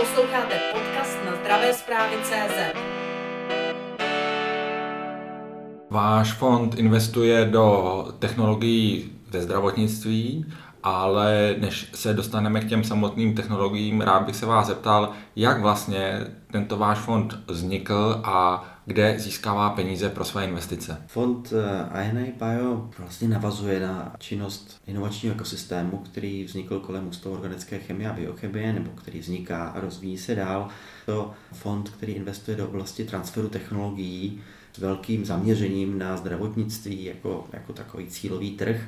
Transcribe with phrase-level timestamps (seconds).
[0.00, 2.76] Posloucháte podcast na zdravé zprávy CZ.
[5.90, 10.46] Váš fond investuje do technologií ve zdravotnictví,
[10.82, 16.26] ale než se dostaneme k těm samotným technologiím, rád bych se vás zeptal, jak vlastně
[16.52, 21.02] tento váš fond vznikl a kde získává peníze pro své investice.
[21.06, 27.78] Fond eh, INA Bio vlastně navazuje na činnost inovačního ekosystému, který vznikl kolem Ústavu organické
[27.78, 30.68] chemie a biochemie, nebo který vzniká a rozvíjí se dál.
[31.06, 34.40] To fond, který investuje do oblasti transferu technologií
[34.72, 38.80] s velkým zaměřením na zdravotnictví jako, jako takový cílový trh.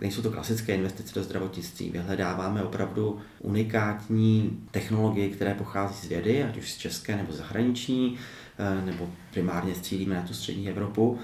[0.00, 1.90] Nejsou to klasické investice do zdravotnictví.
[1.90, 8.45] Vyhledáváme opravdu unikátní technologie, které pochází z vědy, ať už z české nebo zahraniční, eh,
[8.84, 11.18] nebo primárně cílíme na tu střední Evropu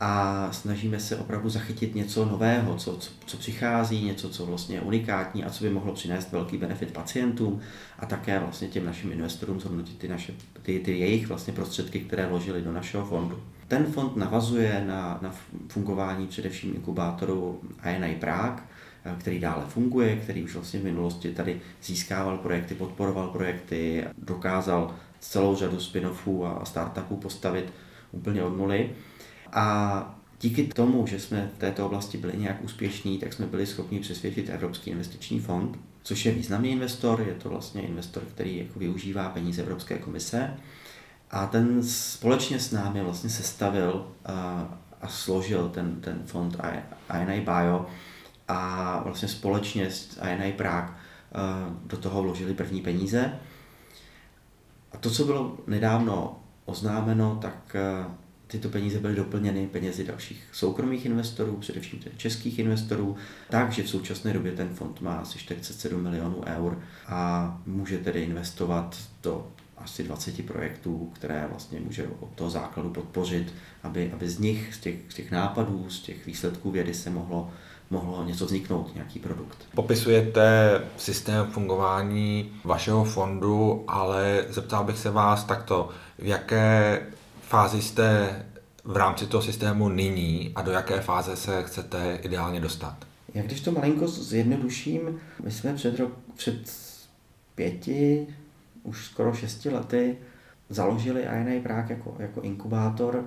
[0.00, 4.80] a snažíme se opravdu zachytit něco nového, co, co, co přichází, něco, co vlastně je
[4.80, 7.60] unikátní a co by mohlo přinést velký benefit pacientům
[7.98, 12.26] a také vlastně těm našim investorům zhodnotit ty, naše, ty, ty jejich vlastně prostředky, které
[12.26, 13.42] vložili do našeho fondu.
[13.68, 15.34] Ten fond navazuje na, na
[15.68, 17.60] fungování především inkubátoru
[17.96, 18.62] INI Prague,
[19.18, 25.56] který dále funguje, který už vlastně v minulosti tady získával projekty, podporoval projekty, dokázal celou
[25.56, 27.72] řadu spin-offů a startupů postavit
[28.12, 28.90] úplně od nuly.
[29.52, 34.00] A díky tomu, že jsme v této oblasti byli nějak úspěšní, tak jsme byli schopni
[34.00, 39.28] přesvědčit Evropský investiční fond, což je významný investor, je to vlastně investor, který jako využívá
[39.28, 40.54] peníze Evropské komise.
[41.30, 44.68] A ten společně s námi vlastně sestavil a,
[45.02, 46.56] a složil ten, ten fond
[47.20, 47.86] INI Bio
[48.48, 50.94] a vlastně společně s INI Prague
[51.86, 53.32] do toho vložili první peníze.
[54.92, 57.76] A to, co bylo nedávno oznámeno, tak
[58.46, 63.16] tyto peníze byly doplněny penězi dalších soukromých investorů, především tedy českých investorů,
[63.50, 68.98] takže v současné době ten fond má asi 47 milionů eur a může tedy investovat
[69.22, 74.74] do asi 20 projektů, které vlastně může od toho základu podpořit, aby, aby z nich,
[74.74, 77.50] z těch, z těch nápadů, z těch výsledků vědy se mohlo
[77.90, 79.58] mohlo něco vzniknout, nějaký produkt.
[79.74, 85.88] Popisujete systém fungování vašeho fondu, ale zeptal bych se vás takto,
[86.18, 87.02] v jaké
[87.40, 88.36] fázi jste
[88.84, 92.96] v rámci toho systému nyní a do jaké fáze se chcete ideálně dostat?
[93.34, 96.72] Já když to malinko zjednoduším, my jsme před, rok, před
[97.54, 98.26] pěti,
[98.82, 100.16] už skoro šesti lety
[100.68, 103.24] založili INA Prague jako, jako inkubátor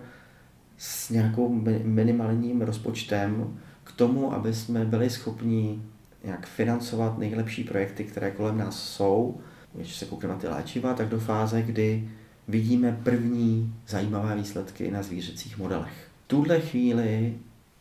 [0.77, 1.49] s nějakou
[1.83, 3.59] minimálním rozpočtem
[3.99, 5.81] tomu, aby jsme byli schopni
[6.23, 9.37] nějak financovat nejlepší projekty, které kolem nás jsou,
[9.73, 12.09] když se koukneme na ty léčiva, tak do fáze, kdy
[12.47, 16.07] vidíme první zajímavé výsledky na zvířecích modelech.
[16.25, 17.33] V tuhle chvíli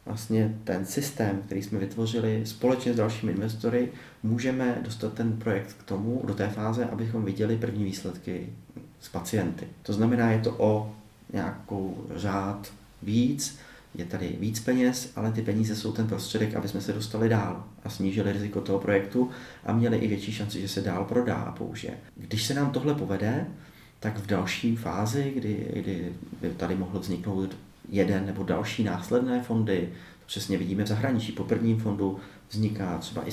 [0.07, 3.89] vlastně ten systém, který jsme vytvořili společně s dalšími investory,
[4.23, 8.47] můžeme dostat ten projekt k tomu, do té fáze, abychom viděli první výsledky
[9.01, 9.67] s pacienty.
[9.83, 10.93] To znamená, je to o
[11.33, 13.59] nějakou řád víc,
[13.98, 17.64] je tady víc peněz, ale ty peníze jsou ten prostředek, aby jsme se dostali dál
[17.84, 19.31] a snížili riziko toho projektu
[19.66, 21.94] a měli i větší šanci, že se dál prodá a použije.
[22.16, 23.47] Když se nám tohle povede,
[24.00, 27.56] tak v další fázi, kdy, kdy by tady mohl vzniknout
[27.88, 29.88] jeden nebo další následné fondy,
[30.20, 31.32] to přesně vidíme v zahraničí.
[31.32, 32.19] Po prvním fondu
[32.50, 33.30] vzniká třeba i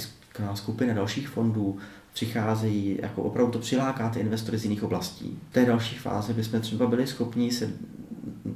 [0.53, 1.77] skupina dalších fondů,
[2.13, 5.39] přicházejí, jako opravdu to přiláká ty investory z jiných oblastí.
[5.49, 7.73] V té další fázi bychom třeba byli schopni se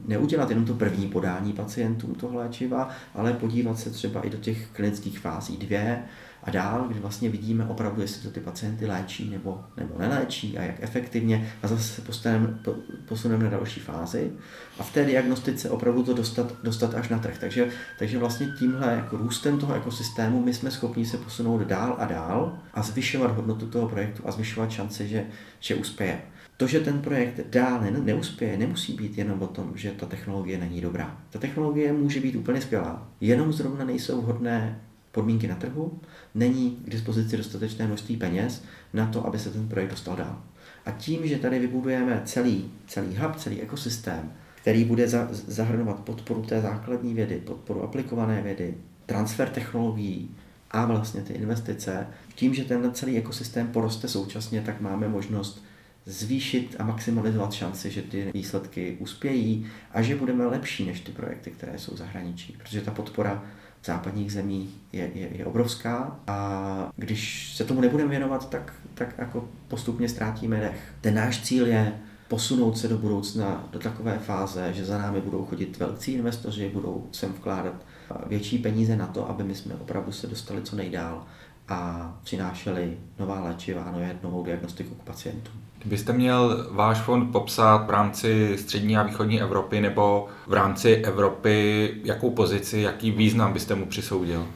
[0.08, 4.68] neudělat jenom to první podání pacientům toho léčiva, ale podívat se třeba i do těch
[4.68, 6.04] klinických fází dvě,
[6.44, 10.62] a dál, kdy vlastně vidíme opravdu, jestli to ty pacienty léčí nebo, nebo neléčí a
[10.62, 12.60] jak efektivně a zase se postaneme,
[13.06, 14.32] posuneme na další fázi
[14.80, 17.38] a v té diagnostice opravdu to dostat, dostat až na trh.
[17.40, 17.68] Takže,
[18.00, 22.60] takže vlastně tímhle jako růstem toho ekosystému my jsme schopni se posunout dál a dál
[22.74, 25.26] a zvyšovat hodnotu toho projektu a zvyšovat šance, že,
[25.60, 26.22] že uspěje.
[26.60, 30.58] To, že ten projekt dál ne, neuspěje, nemusí být jenom o tom, že ta technologie
[30.58, 31.18] není dobrá.
[31.30, 34.82] Ta technologie může být úplně skvělá, jenom zrovna nejsou vhodné
[35.12, 36.00] podmínky na trhu,
[36.36, 40.42] není k dispozici dostatečné množství peněz na to, aby se ten projekt dostal dál.
[40.86, 46.42] A tím, že tady vybudujeme celý, celý hub, celý ekosystém, který bude za, zahrnovat podporu
[46.42, 50.36] té základní vědy, podporu aplikované vědy, transfer technologií
[50.72, 55.69] a vlastně ty investice, tím, že ten celý ekosystém poroste současně, tak máme možnost
[56.10, 61.52] zvýšit a maximalizovat šanci, že ty výsledky uspějí a že budeme lepší než ty projekty,
[61.52, 63.44] které jsou v zahraničí, protože ta podpora
[63.86, 69.50] západních zemí je, je, je obrovská a když se tomu nebudeme věnovat, tak, tak jako
[69.68, 70.94] postupně ztrátíme dech.
[71.02, 71.94] Ten náš cíl je
[72.28, 77.08] posunout se do budoucna do takové fáze, že za námi budou chodit velcí investoři, budou
[77.12, 77.86] sem vkládat
[78.28, 81.26] větší peníze na to, aby my jsme opravdu se dostali co nejdál
[81.70, 83.94] a přinášeli nová léčiva a
[84.24, 85.54] novou diagnostiku k pacientům.
[85.80, 91.92] Kdybyste měl váš fond popsat v rámci střední a východní Evropy nebo v rámci Evropy,
[92.04, 94.48] jakou pozici, jaký význam byste mu přisoudil?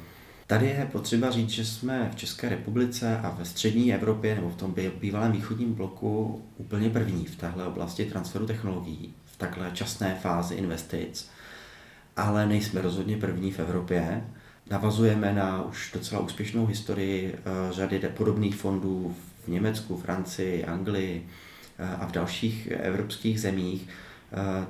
[0.47, 4.55] Tady je potřeba říct, že jsme v České republice a ve střední Evropě nebo v
[4.55, 10.55] tom bývalém východním bloku úplně první v téhle oblasti transferu technologií, v takhle časné fázi
[10.55, 11.29] investic,
[12.17, 14.23] ale nejsme rozhodně první v Evropě.
[14.69, 21.27] Navazujeme na už docela úspěšnou historii eh, řady podobných fondů v Německu, Francii, Anglii
[21.77, 23.87] eh, a v dalších evropských zemích.
[24.33, 24.65] Eh,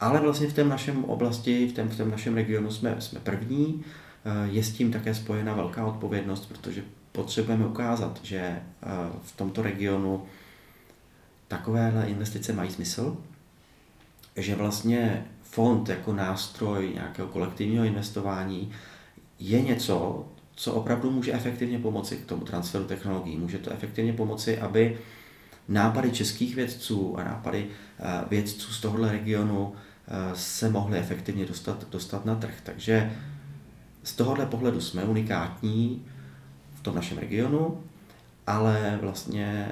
[0.00, 3.84] ale vlastně v té našem oblasti, v tom, v tom našem regionu jsme, jsme první.
[4.44, 8.62] Je s tím také spojena velká odpovědnost, protože potřebujeme ukázat, že
[9.22, 10.22] v tomto regionu
[11.48, 13.16] takovéhle investice mají smysl,
[14.36, 18.72] že vlastně fond jako nástroj nějakého kolektivního investování
[19.38, 20.24] je něco,
[20.56, 23.36] co opravdu může efektivně pomoci k tomu transferu technologií.
[23.36, 24.98] Může to efektivně pomoci, aby
[25.68, 27.66] nápady českých vědců a nápady
[27.98, 29.72] eh, vědců z tohohle regionu
[30.08, 32.54] eh, se mohly efektivně dostat, dostat na trh.
[32.62, 33.12] Takže
[34.02, 36.06] z tohohle pohledu jsme unikátní
[36.74, 37.84] v tom našem regionu,
[38.46, 39.68] ale vlastně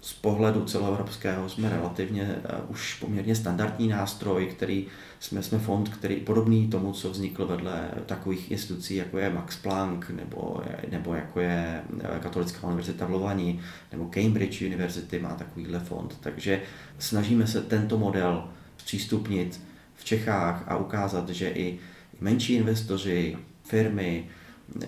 [0.00, 4.86] z pohledu celoevropského jsme relativně uh, už poměrně standardní nástroj, který
[5.20, 10.10] jsme, jsme fond, který podobný tomu, co vznikl vedle takových institucí, jako je Max Planck,
[10.10, 13.60] nebo, nebo jako je eh, Katolická univerzita v Lovani,
[13.92, 16.18] nebo Cambridge University má takovýhle fond.
[16.20, 16.62] Takže
[16.98, 19.60] snažíme se tento model přístupnit
[19.94, 21.78] v Čechách a ukázat, že i
[22.20, 24.24] menší investoři, firmy,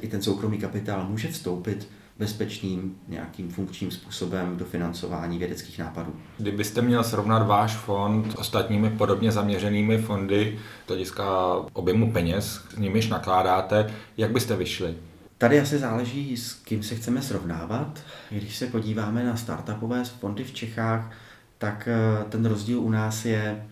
[0.00, 1.88] i ten soukromý kapitál může vstoupit
[2.20, 6.14] bezpečným nějakým funkčním způsobem do financování vědeckých nápadů.
[6.38, 11.24] Kdybyste měl srovnat váš fond s ostatními podobně zaměřenými fondy, to hlediska
[11.72, 14.94] objemu peněz, s nimiž nakládáte, jak byste vyšli?
[15.38, 18.00] Tady asi záleží, s kým se chceme srovnávat.
[18.30, 21.12] Když se podíváme na startupové fondy v Čechách,
[21.58, 23.66] tak eh, ten rozdíl u nás je,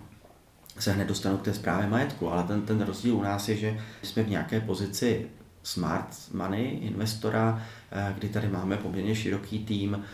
[0.79, 3.81] se hned dostanu k té zprávě majetku, ale ten, ten rozdíl u nás je, že
[4.03, 5.27] jsme v nějaké pozici
[5.62, 7.62] smart money investora,
[8.17, 10.05] kdy tady máme poměrně široký tým,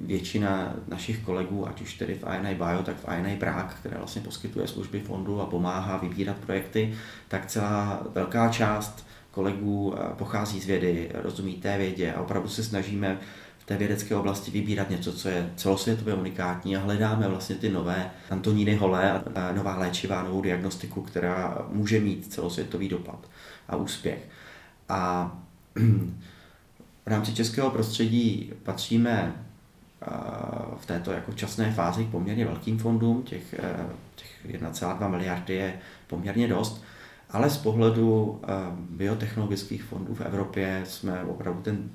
[0.00, 4.22] většina našich kolegů, ať už tedy v INI Bio, tak v INI Prague, které vlastně
[4.22, 6.94] poskytuje služby fondu a pomáhá vybírat projekty,
[7.28, 12.64] tak celá velká část kolegů eh, pochází z vědy, rozumí té vědě a opravdu se
[12.64, 13.18] snažíme
[13.58, 18.10] v té vědecké oblasti vybírat něco, co je celosvětově unikátní a hledáme vlastně ty nové
[18.30, 23.30] Antoníny Holé a nová léčivá, novou diagnostiku, která může mít celosvětový dopad
[23.68, 24.28] a úspěch.
[24.88, 25.32] A
[27.08, 29.34] v rámci českého prostředí patříme
[30.76, 33.76] v této jako časné fázi k poměrně velkým fondům, těch, e,
[34.14, 36.84] těch 1,2 miliardy je poměrně dost,
[37.30, 38.46] ale z pohledu e,
[38.90, 41.90] biotechnologických fondů v Evropě jsme opravdu ten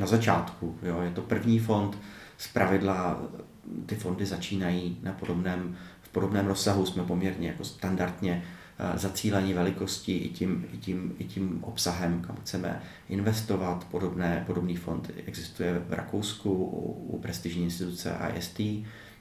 [0.00, 0.78] na začátku.
[0.82, 1.00] Jo.
[1.00, 1.98] Je to první fond,
[2.38, 3.20] z pravidla
[3.86, 8.42] ty fondy začínají na podobném, v podobném rozsahu, jsme poměrně jako standardně
[8.94, 13.86] zacílení velikosti i tím, i tím, i tím obsahem, kam chceme investovat.
[13.90, 18.60] Podobné, podobný fond existuje v Rakousku u, u prestižní instituce IST,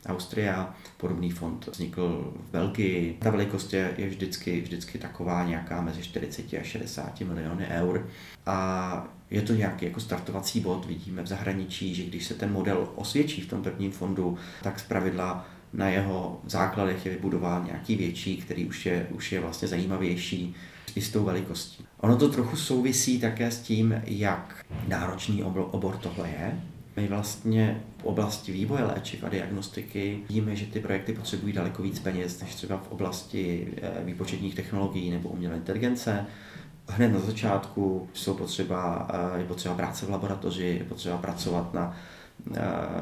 [0.05, 3.17] Austria, podobný fond vznikl v Belgii.
[3.19, 8.09] Ta velikost je, je vždycky, vždycky taková nějaká mezi 40 a 60 miliony eur.
[8.45, 10.85] A je to nějaký jako startovací bod.
[10.85, 15.45] Vidíme v zahraničí, že když se ten model osvědčí v tom prvním fondu, tak zpravidla
[15.73, 20.55] na jeho základech je vybudován nějaký větší, který už je, už je vlastně zajímavější
[20.95, 21.85] i s tou velikostí.
[21.97, 26.61] Ono to trochu souvisí také s tím, jak náročný obor tohle je.
[26.95, 31.99] My vlastně v oblasti vývoje léčiv a diagnostiky víme, že ty projekty potřebují daleko víc
[31.99, 36.25] peněz než třeba v oblasti eh, výpočetních technologií nebo umělé inteligence.
[36.87, 41.97] Hned na začátku jsou potřeba, eh, je potřeba práce v laboratoři, je potřeba pracovat na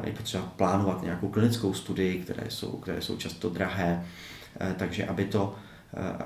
[0.03, 4.05] je potřeba plánovat nějakou klinickou studii, které jsou, které jsou často drahé,
[4.77, 5.55] takže aby to,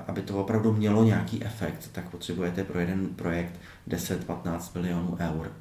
[0.06, 5.52] aby to opravdu mělo nějaký efekt, tak potřebujete pro jeden projekt 10-15 milionů eur,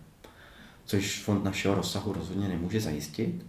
[0.86, 3.46] což fond našeho rozsahu rozhodně nemůže zajistit.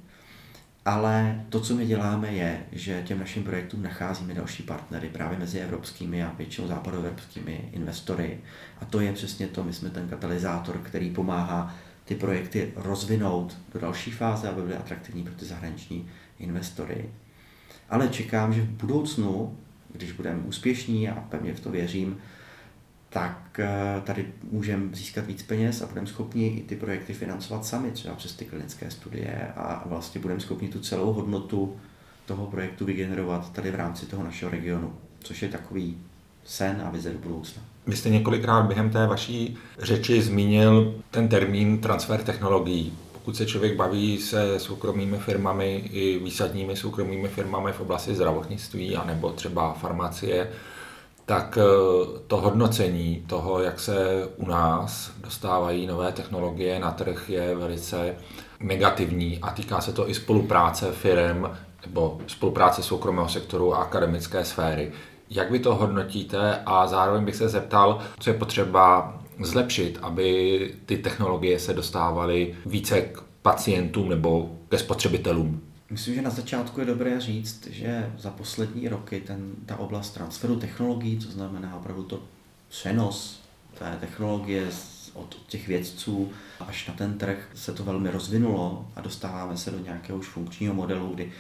[0.85, 5.59] Ale to, co my děláme, je, že těm našim projektům nacházíme další partnery právě mezi
[5.59, 8.41] evropskými a většinou západoevropskými investory.
[8.81, 11.75] A to je přesně to, my jsme ten katalyzátor, který pomáhá
[12.13, 17.11] ty projekty rozvinout do další fáze, aby byly atraktivní pro ty zahraniční investory.
[17.91, 19.59] Ale čekám, že v budoucnu,
[19.93, 22.19] když budeme úspěšní a pevně v to věřím,
[23.09, 27.91] tak eh, tady můžeme získat víc peněz a budeme schopni i ty projekty financovat sami,
[27.91, 31.77] třeba přes ty klinické studie a vlastně budeme schopni tu celou hodnotu
[32.27, 35.99] toho projektu vygenerovat tady v rámci toho našeho regionu, což je takový
[36.45, 37.72] sen a vize do budoucna.
[37.87, 42.93] Vy jste několikrát během té vaší řeči zmínil ten termín transfer technologií.
[43.13, 49.31] Pokud se člověk baví se soukromými firmami i výsadními soukromými firmami v oblasti zdravotnictví anebo
[49.31, 50.49] třeba farmacie,
[51.27, 51.65] tak eh,
[52.27, 58.15] to hodnocení toho, jak se u nás dostávají nové technologie na trh, je velice
[58.61, 61.47] negativní a týká se to i spolupráce firm
[61.87, 64.93] nebo spolupráce soukromého sektoru a akademické sféry.
[65.35, 70.99] Jak vy to hodnotíte a zároveň bych se zeptal, co je potřeba zlepšit, aby ty
[70.99, 75.61] technologie se dostávaly více k pacientům nebo ke spotřebitelům?
[75.91, 80.57] Myslím, že na začátku je dobré říct, že za poslední roky ten, ta oblast transferu
[80.57, 82.21] technologií, co znamená opravdu to
[82.69, 83.41] přenos
[83.79, 84.67] té technologie
[85.15, 89.79] od těch vědců až na ten trh, se to velmi rozvinulo a dostáváme se do
[89.79, 91.33] nějakého už funkčního modelu, kdy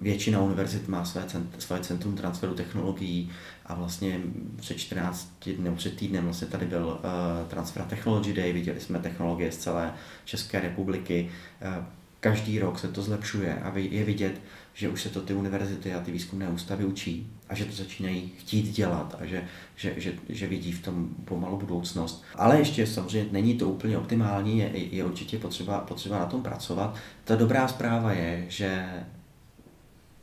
[0.00, 3.30] většina univerzit má své, cent, své centrum transferu technologií
[3.66, 4.20] a vlastně
[4.56, 9.52] před 14 dny, před týdnem vlastně tady byl uh, Transfer Technology Day, viděli jsme technologie
[9.52, 11.30] z celé České republiky.
[11.78, 11.84] Uh,
[12.20, 14.40] každý rok se to zlepšuje a je vidět,
[14.74, 18.32] že už se to ty univerzity a ty výzkumné ústavy učí a že to začínají
[18.38, 19.44] chtít dělat a že,
[19.76, 22.24] že, že, že vidí v tom pomalu budoucnost.
[22.34, 26.96] Ale ještě samozřejmě není to úplně optimální, je, je určitě potřeba, potřeba na tom pracovat.
[27.24, 28.88] Ta dobrá zpráva je, že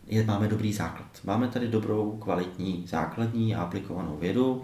[0.07, 1.07] je, máme dobrý základ.
[1.23, 4.63] Máme tady dobrou, kvalitní, základní a aplikovanou vědu,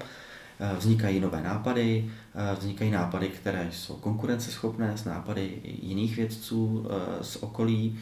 [0.60, 7.24] eh, vznikají nové nápady, eh, vznikají nápady, které jsou konkurenceschopné s nápady jiných vědců eh,
[7.24, 8.00] z okolí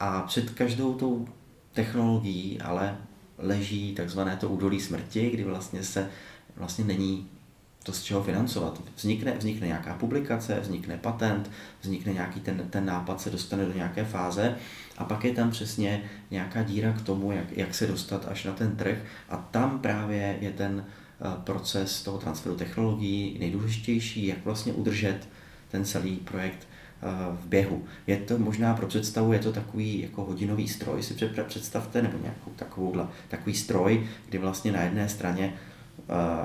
[0.00, 1.28] a před každou tou
[1.72, 2.96] technologií ale
[3.38, 6.10] leží takzvané to údolí smrti, kdy vlastně se
[6.56, 7.28] vlastně není
[7.82, 8.82] to z čeho financovat.
[8.96, 11.50] Vznikne, vznikne nějaká publikace, vznikne patent,
[11.80, 14.56] vznikne nějaký ten, ten nápad, se dostane do nějaké fáze
[14.98, 18.52] a pak je tam přesně nějaká díra k tomu, jak, jak se dostat až na
[18.52, 18.98] ten trh
[19.28, 25.28] a tam právě je ten eh, proces toho transferu technologií nejdůležitější, jak vlastně udržet
[25.70, 27.06] ten celý projekt eh,
[27.40, 27.84] v běhu.
[28.06, 31.14] Je to možná pro představu, je to takový jako hodinový stroj, si
[31.46, 35.54] představte, nebo nějakou takovouhle, takový stroj, kdy vlastně na jedné straně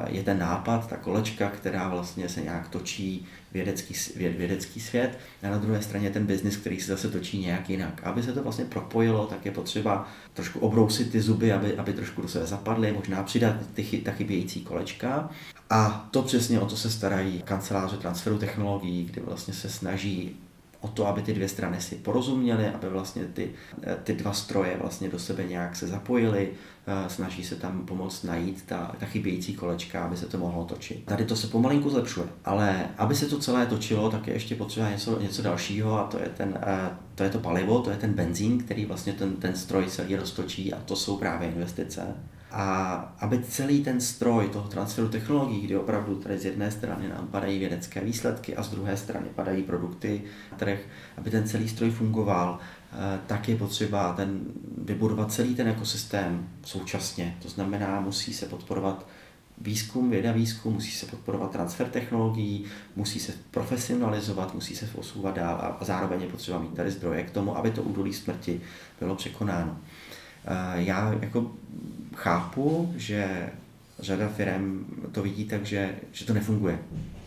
[0.08, 5.58] je ten nápad, ta kolečka, která vlastně se nějak točí vědecký, vědecký svět a na
[5.58, 8.02] druhé straně ten biznis, který se zase točí nějak jinak.
[8.04, 12.22] Aby se to vlastně propojilo, tak je potřeba trošku obrousit ty zuby, aby, aby trošku
[12.22, 15.30] do sebe zapadly, možná přidat ty, ta chybějící kolečka.
[15.70, 20.36] A to přesně o to se starají kanceláře transferu technologií, kdy vlastně se snaží
[20.82, 23.52] o to, aby ty dvě strany si porozuměly, aby vlastně ty,
[24.04, 26.50] ty dva stroje vlastně do sebe nějak se zapojily,
[26.88, 31.06] eh, snaží se tam pomoct najít ta, ta chybějící kolečka, aby se to mohlo točit.
[31.06, 34.90] Tady to se pomalinku zlepšuje, ale aby se to celé točilo, tak je ještě potřeba
[34.90, 38.14] něco, něco dalšího a to je, ten, eh, to je to palivo, to je ten
[38.14, 42.02] benzín, který vlastně ten, ten stroj celý roztočí a to jsou právě investice.
[42.52, 47.28] A aby celý ten stroj toho transferu technologií, kdy opravdu tady z jedné strany nám
[47.28, 50.80] padají vědecké výsledky a z druhé strany padají produkty na trh,
[51.18, 54.42] aby ten celý stroj fungoval, eh, tak je potřeba ten,
[54.78, 57.38] vybudovat celý ten ekosystém současně.
[57.42, 59.06] To znamená, musí se podporovat
[59.62, 62.66] výzkum, věda výzkum, musí se podporovat transfer technologií,
[62.96, 67.32] musí se profesionalizovat, musí se posouvat dál a zároveň je potřeba mít tady zdroje k
[67.32, 68.62] tomu, aby to údolí smrti
[69.00, 69.78] bylo překonáno.
[70.46, 71.52] Eh, já jako
[72.16, 73.50] chápu, že
[74.00, 76.80] řada firm to vidí tak, že, že to nefunguje,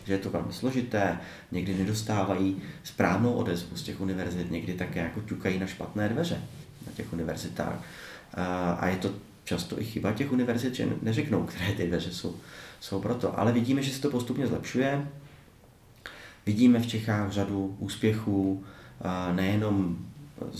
[0.04, 1.18] že je to velmi složité,
[1.52, 6.40] někdy nedostávají správnou odezvu z těch univerzit, někdy také jako ťukají na špatné dveře
[6.86, 7.82] na těch univerzitách.
[8.34, 8.40] Eh,
[8.78, 9.10] a je to
[9.44, 12.36] často i chyba těch univerzit, že neřeknou, které ty dveře jsou,
[12.80, 13.38] jsou proto.
[13.38, 15.08] Ale vidíme, že se to postupně zlepšuje.
[16.46, 18.64] Vidíme v Čechách řadu úspěchů,
[19.00, 19.98] eh, nejenom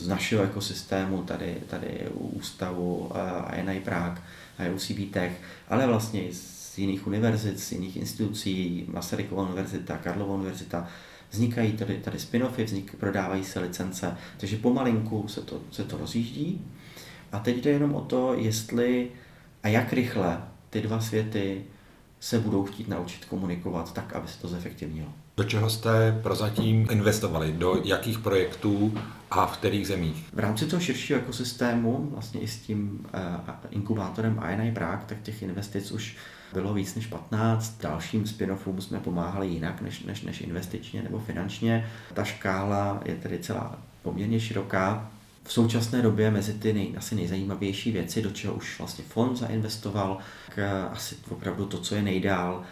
[0.07, 3.11] našeho ekosystému, tady, tady ústavu
[3.57, 4.23] INI Prague
[4.59, 10.35] a UCB Tech, ale vlastně i z jiných univerzit, z jiných institucí, Masarykova univerzita, Karlova
[10.35, 10.89] univerzita,
[11.31, 16.67] vznikají tady, tady spin-offy, vznik, prodávají se licence, takže pomalinku se to, se to rozjíždí.
[17.33, 19.11] A teď jde jenom o to, jestli
[19.63, 21.65] a jak rychle ty dva světy
[22.21, 25.13] se budou chtít naučit komunikovat tak, aby se to zefektivnilo.
[25.37, 27.53] Do čeho jste prozatím investovali?
[27.53, 28.95] Do jakých projektů
[29.31, 30.29] a v kterých zemích?
[30.33, 35.43] V rámci toho širšího ekosystému, vlastně i s tím uh, inkubátorem INI Prague, tak těch
[35.43, 36.17] investic už
[36.53, 37.81] bylo víc než 15.
[37.83, 41.91] Dalším spin-offům jsme pomáhali jinak než, než, než investičně nebo finančně.
[42.15, 45.11] Ta škála je tedy celá poměrně široká.
[45.45, 50.19] V současné době mezi ty nej, asi nejzajímavější věci, do čeho už vlastně fond zainvestoval,
[50.49, 52.63] k asi opravdu to, co je nejdál,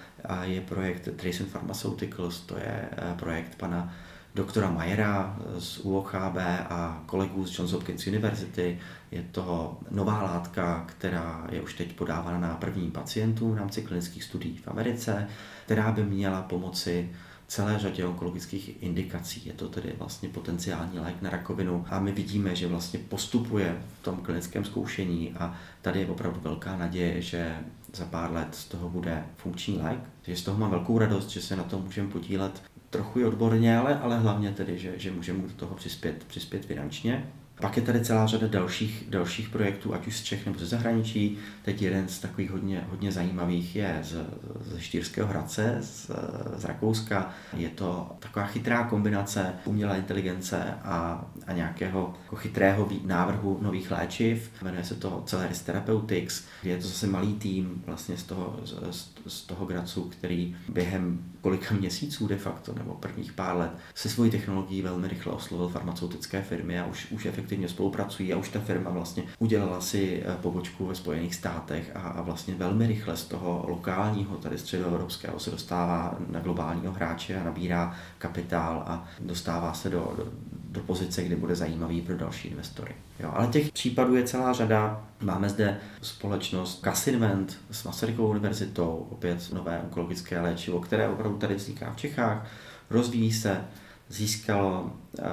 [0.42, 3.94] je projekt Trace Pharmaceuticals, to je eh, projekt pana
[4.34, 6.36] doktora Mayera z UOHB
[6.70, 8.78] a kolegů z Johns Hopkins University.
[9.10, 14.24] Je to nová látka, která je už teď podávána na první pacientů v rámci klinických
[14.24, 15.28] studií v Americe,
[15.64, 17.10] která by měla pomoci
[17.50, 19.42] celé řadě onkologických indikací.
[19.46, 24.04] Je to tedy vlastně potenciální lék na rakovinu a my vidíme, že vlastně postupuje v
[24.04, 27.56] tom klinickém zkoušení a tady je opravdu velká naděje, že
[27.94, 29.98] za pár let z toho bude funkční lék.
[30.22, 33.78] Takže z toho mám velkou radost, že se na tom můžeme podílet trochu i odborně,
[33.78, 37.30] ale, ale hlavně tedy, že, že můžeme do toho přispět, přispět finančně.
[37.60, 41.38] Pak je tady celá řada dalších, dalších projektů, ať už z Čech nebo ze zahraničí.
[41.62, 44.26] Teď jeden z takových hodně, hodně zajímavých je z,
[44.60, 46.10] ze Štýrského Hradce, z,
[46.56, 47.30] z Rakouska.
[47.56, 54.50] Je to taková chytrá kombinace umělé inteligence a, a nějakého jako chytrého návrhu nových léčiv.
[54.62, 59.42] Jmenuje se to Celeris Therapeutics, je to zase malý tým vlastně z toho, z, z
[59.42, 64.82] toho Gracu, který během kolika měsíců de facto, nebo prvních pár let, se svojí technologií
[64.82, 69.22] velmi rychle oslovil farmaceutické firmy a už, už efektivně spolupracují a už ta firma vlastně
[69.38, 74.36] udělala si eh, pobočku ve Spojených státech a, a vlastně velmi rychle z toho lokálního,
[74.36, 80.32] tady středoevropského, se dostává na globálního hráče a nabírá kapitál a dostává se do, do,
[80.70, 82.94] do pozice, kde bude zajímavý pro další investory.
[83.20, 85.06] Jo, ale těch případů je celá řada.
[85.20, 91.92] Máme zde společnost Casinvent s Masarykovou univerzitou, opět nové onkologické léčivo, které opravdu tady vzniká
[91.92, 92.46] v Čechách,
[92.90, 93.64] rozvíjí se,
[94.08, 95.24] získalo uh,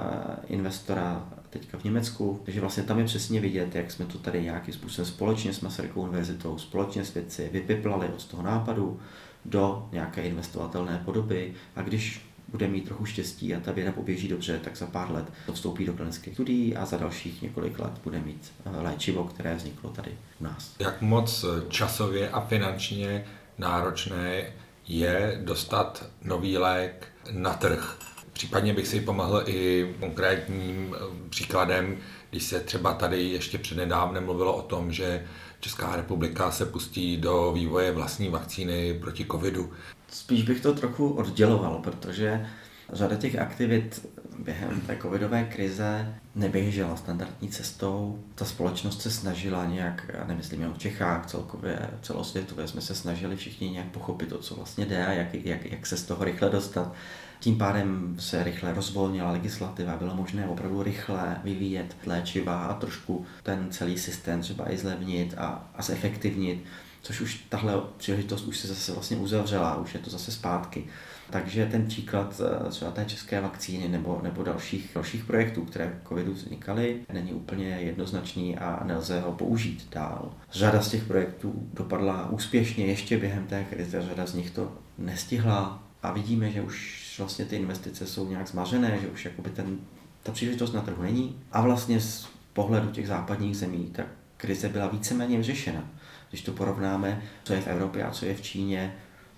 [0.48, 4.74] investora teďka v Německu, takže vlastně tam je přesně vidět, jak jsme to tady nějakým
[4.74, 9.00] způsobem společně s Masarykovou univerzitou, společně s vědci vypiplali od toho nápadu
[9.46, 14.60] do nějaké investovatelné podoby a když bude mít trochu štěstí a ta věda poběží dobře,
[14.63, 18.20] tak za pár let to vstoupí do klinických studií a za dalších několik let bude
[18.20, 20.75] mít eh, léčivo, které vzniklo tady u nás.
[20.80, 23.25] Jak moc časově a finančně
[23.58, 24.44] náročné
[24.88, 27.98] je dostat nový lék na trh?
[28.34, 31.98] Případně bych si pomohl i konkrétním eh, příkladem,
[32.30, 35.25] když se třeba tady ještě přednedávnem mluvilo o tom, že
[35.60, 39.74] Česká republika se pustí do vývoje vlastní vakcíny proti covidu.
[40.12, 42.48] Spíš bych to trochu odděloval, protože
[42.94, 44.08] řada těch aktivit
[44.40, 48.24] během té covidové krize neběžela standardní cestou.
[48.36, 53.36] Ta společnost se snažila nějak, já nemyslím jen v Čechách, celkově celosvětově jsme se snažili
[53.36, 56.50] všichni nějak pochopit to, co vlastně jde a jak, jak, jak se z toho rychle
[56.50, 56.94] dostat.
[57.40, 63.68] Tím pádem se rychle rozvolnila legislativa, bylo možné opravdu rychle vyvíjet léčiva a trošku ten
[63.70, 66.64] celý systém třeba i zlevnit a, a zefektivnit
[67.07, 70.85] což už tahle příležitost už se zase vlastně uzavřela, už je to zase zpátky.
[71.29, 76.33] Takže ten příklad eh, třeba té české vakcíny nebo, nebo dalších, dalších projektů, které covidu
[76.33, 80.33] vznikaly, není úplně jednoznačný a nelze ho použít dál.
[80.51, 85.83] Řada z těch projektů dopadla úspěšně ještě během té krize, řada z nich to nestihla
[86.03, 89.77] a vidíme, že už vlastně ty investice jsou nějak zmařené, že už jakoby ten,
[90.24, 91.39] ta příležitost na trhu není.
[91.51, 94.03] A vlastně z pohledu těch západních zemí ta
[94.37, 95.83] krize byla víceméně vyřešena.
[96.29, 98.96] Když to porovnáme, co je v Evropě a co je v Číně,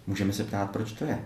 [0.07, 1.19] můžeme se ptát, proč to je.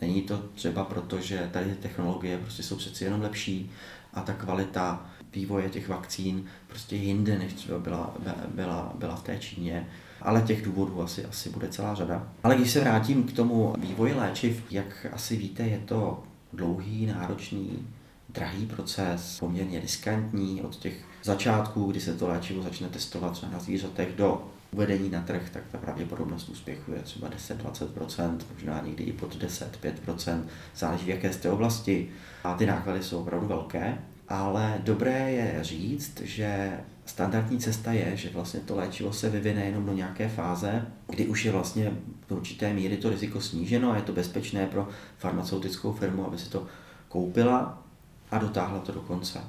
[0.00, 3.70] Není to třeba proto, že tady technologie prostě jsou přeci jenom lepší
[4.14, 8.14] a ta kvalita vývoje těch vakcín prostě jinde, než třeba byla,
[8.54, 9.88] byla, byla v té Číně.
[10.22, 12.28] Ale těch důvodů asi, asi bude celá řada.
[12.42, 17.88] Ale když se vrátím k tomu vývoji léčiv, jak asi víte, je to dlouhý, náročný,
[18.28, 23.58] drahý proces, poměrně riskantní od těch začátků, kdy se to léčivo začne testovat třeba na
[23.58, 29.12] zvířatech, do uvedení na trh, tak ta pravděpodobnost úspěchu je třeba 10-20%, možná někdy i
[29.12, 30.42] pod 10-5%,
[30.76, 32.08] záleží v jaké z té oblasti.
[32.44, 38.30] A ty náklady jsou opravdu velké, ale dobré je říct, že standardní cesta je, že
[38.30, 41.92] vlastně to léčivo se vyvine jenom do nějaké fáze, kdy už je vlastně
[42.28, 46.50] do určité míry to riziko sníženo a je to bezpečné pro farmaceutickou firmu, aby si
[46.50, 46.66] to
[47.08, 47.82] koupila
[48.30, 49.40] a dotáhla to do konce.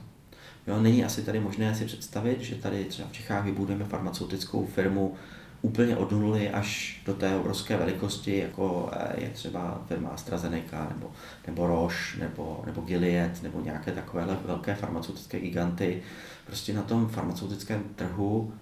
[0.67, 5.15] Jo, není asi tady možné si představit, že tady třeba v Čechách vybudujeme farmaceutickou firmu
[5.61, 11.11] úplně od nuly až do té obrovské velikosti, jako eh, je třeba firma AstraZeneca nebo,
[11.47, 16.01] nebo Roche nebo, nebo Gilead nebo nějaké takové velké farmaceutické giganty.
[16.45, 18.53] Prostě na tom farmaceutickém trhu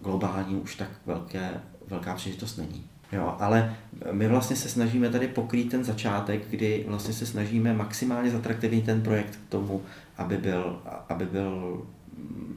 [0.00, 2.84] globálním už tak velké, velká příležitost není.
[3.12, 3.76] Jo, ale
[4.12, 9.02] my vlastně se snažíme tady pokrýt ten začátek, kdy vlastně se snažíme maximálně zatraktivnit ten
[9.02, 9.82] projekt k tomu,
[10.16, 11.82] aby byl, aby byl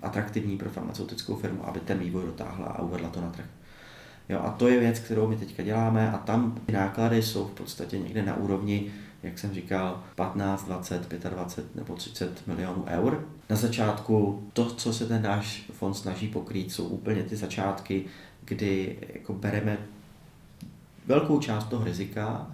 [0.01, 3.45] atraktivní pro farmaceutickou firmu, aby ten vývoj dotáhla a uvedla to na trh.
[4.29, 7.51] Jo, a to je věc, kterou my teďka děláme a tam ty náklady jsou v
[7.51, 8.91] podstatě někde na úrovni,
[9.23, 13.27] jak jsem říkal, 15, 20, 25 nebo 30 milionů eur.
[13.49, 18.05] Na začátku to, co se ten náš fond snaží pokrýt, jsou úplně ty začátky,
[18.45, 19.77] kdy jako bereme
[21.05, 22.47] velkou část toho rizika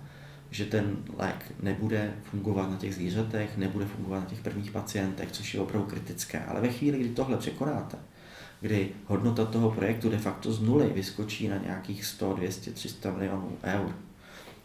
[0.51, 5.53] že ten lék nebude fungovat na těch zvířatech, nebude fungovat na těch prvních pacientech, což
[5.53, 6.39] je opravdu kritické.
[6.39, 7.97] Ale ve chvíli, kdy tohle překonáte,
[8.61, 13.51] kdy hodnota toho projektu de facto z nuly vyskočí na nějakých 100, 200, 300 milionů
[13.63, 13.95] eur,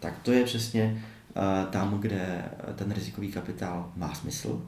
[0.00, 1.04] tak to je přesně
[1.36, 2.44] uh, tam, kde
[2.74, 4.62] ten rizikový kapitál má smysl.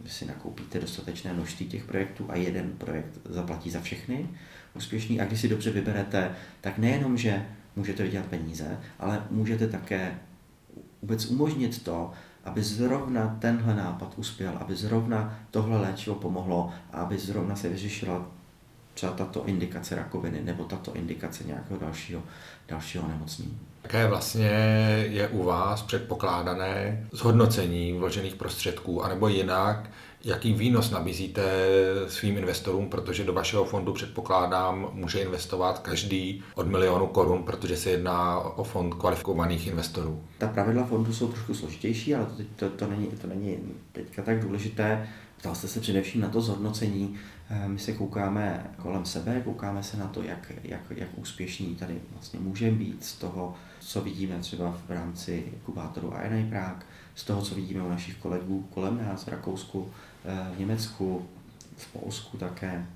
[0.00, 4.28] Vy si nakoupíte dostatečné množství těch projektů a jeden projekt zaplatí za všechny
[4.74, 5.20] úspěšný.
[5.20, 7.46] A když si dobře vyberete, tak nejenom, že
[7.78, 10.18] můžete vydělat peníze, ale můžete také
[11.02, 12.10] vůbec umožnit to,
[12.44, 18.26] aby zrovna tenhle nápad uspěl, aby zrovna tohle léčivo pomohlo a aby zrovna se vyřešila
[18.94, 22.22] třeba tato indikace rakoviny nebo tato indikace nějakého dalšího,
[22.68, 23.58] dalšího nemocnění.
[23.82, 24.50] Jaké vlastně
[25.08, 29.90] je u vás předpokládané zhodnocení vložených prostředků, anebo jinak,
[30.24, 31.42] jaký výnos nabízíte
[32.08, 37.90] svým investorům, protože do vašeho fondu předpokládám může investovat každý od milionu korun, protože se
[37.90, 40.22] jedná o fond kvalifikovaných investorů.
[40.38, 43.58] Ta pravidla fondu jsou trošku složitější, ale to, to, to, není, to není
[43.92, 45.08] teďka tak důležité.
[45.38, 47.18] Ptal jste se především na to zhodnocení.
[47.50, 51.94] Eh, my se koukáme kolem sebe, koukáme se na to, jak, jak, jak úspěšní tady
[52.12, 56.82] vlastně můžeme být z toho, co vidíme třeba v rámci kubátoru INA Prague,
[57.14, 59.90] z toho, co vidíme u našich kolegů kolem nás v Rakousku,
[60.54, 61.26] v Německu,
[61.76, 62.86] v Polsku také,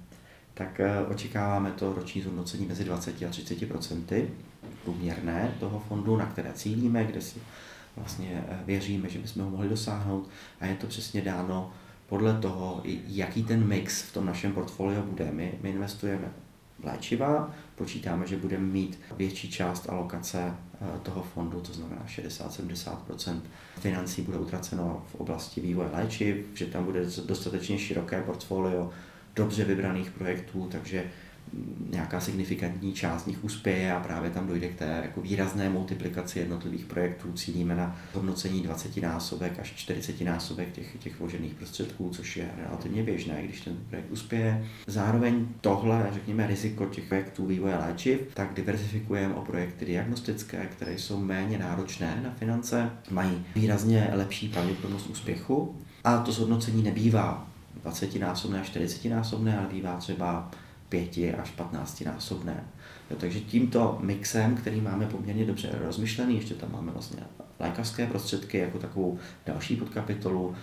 [0.54, 4.30] tak eh, očekáváme to roční zhodnocení mezi 20 a 30 procenty
[4.84, 7.40] průměrné toho fondu, na které cílíme, kde si
[7.96, 10.28] vlastně věříme, že bychom ho mohli dosáhnout
[10.60, 11.72] a je to přesně dáno
[12.08, 15.30] podle toho, jaký ten mix v tom našem portfoliu bude.
[15.30, 16.28] My, my investujeme
[16.82, 17.50] léčiva,
[17.82, 23.40] počítáme, že budeme mít větší část alokace eh, toho fondu, to znamená 60-70%
[23.78, 28.90] financí bude utraceno v oblasti vývoje léčiv, že tam bude dostatečně široké portfolio
[29.36, 31.04] dobře vybraných projektů, takže
[31.90, 36.38] nějaká signifikantní část z nich uspěje a právě tam dojde k té jako výrazné multiplikaci
[36.38, 37.32] jednotlivých projektů.
[37.32, 43.02] Cílíme na hodnocení 20 násobek až 40 násobek těch, těch vložených prostředků, což je relativně
[43.02, 44.66] běžné, když ten projekt uspěje.
[44.86, 51.20] Zároveň tohle, řekněme, riziko těch projektů vývoje léčiv, tak diversifikujeme o projekty diagnostické, které jsou
[51.20, 57.46] méně náročné na finance, mají výrazně lepší pravděpodobnost úspěchu a to zhodnocení nebývá
[57.82, 60.50] 20 násobné a 40 násobné, ale bývá třeba
[60.92, 62.64] 5 až 15 násobné.
[63.10, 67.22] Jo, takže tímto mixem, který máme poměrně dobře rozmyšlený, ještě tam máme vlastně
[67.60, 70.54] lékařské prostředky jako takovou další podkapitolu,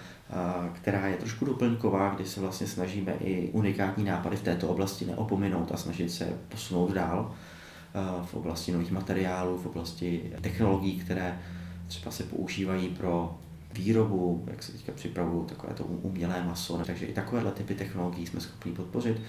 [0.74, 5.72] která je trošku doplňková, kdy se vlastně snažíme i unikátní nápady v této oblasti neopominout
[5.72, 7.36] a snažit se posunout dál
[8.26, 11.40] v oblasti nových materiálů, v oblasti technologií, které
[11.88, 13.40] třeba se používají pro
[13.74, 18.42] výrobu, jak se teďka připravují takové to umělé maso, takže i takovéhle typy technologií jsme
[18.42, 19.22] schopni podpořit.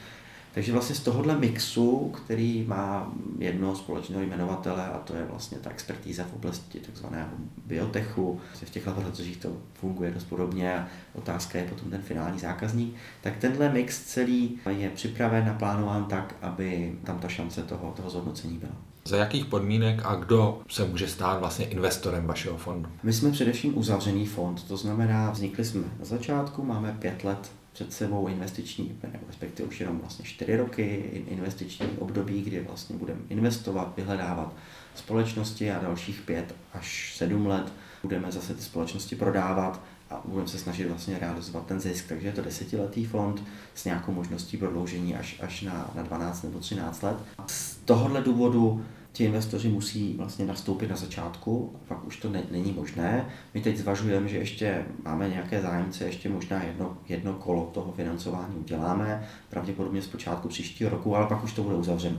[0.55, 5.71] Takže vlastně z tohohle mixu, který má jedno společného jmenovatele, a to je vlastně ta
[5.71, 7.29] expertíza v oblasti takzvaného
[7.67, 12.95] biotechu, v těch laboratořích to funguje dost podobně a otázka je potom ten finální zákazník,
[13.21, 18.59] tak tenhle mix celý je připraven, naplánován tak, aby tam ta šance toho, toho zhodnocení
[18.59, 18.73] byla.
[19.05, 22.89] Za jakých podmínek a kdo se může stát vlastně investorem vašeho fondu?
[23.03, 27.93] My jsme především uzavřený fond, to znamená, vznikli jsme na začátku, máme pět let před
[27.93, 30.85] sebou investiční, nebo respektive už jenom vlastně čtyři roky
[31.29, 34.55] investiční období, kdy vlastně budeme investovat, vyhledávat
[34.95, 40.59] společnosti a dalších pět až sedm let budeme zase ty společnosti prodávat a budeme se
[40.59, 42.09] snažit vlastně realizovat ten zisk.
[42.09, 43.43] Takže je to desetiletý fond
[43.75, 47.17] s nějakou možností prodloužení až, až na, na 12 nebo 13 let.
[47.47, 52.73] Z tohohle důvodu ti investoři musí vlastně nastoupit na začátku, pak už to ne, není
[52.73, 53.27] možné.
[53.55, 58.55] My teď zvažujeme, že ještě máme nějaké zájemce, ještě možná jedno, jedno kolo toho financování
[58.57, 62.19] uděláme, pravděpodobně z počátku příštího roku, ale pak už to bude uzavřeno.